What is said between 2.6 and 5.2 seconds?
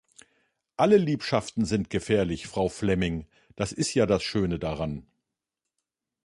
Flemming, das ist ja das Schöne daran!